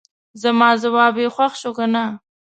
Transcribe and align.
زما 0.41 0.69
جواب 0.81 1.15
یې 1.21 1.27
خوښ 1.35 1.53
شو 1.61 1.71
کنه. 1.77 2.03